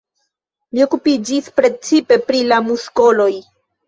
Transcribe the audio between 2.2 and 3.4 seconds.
pri la muskoloj.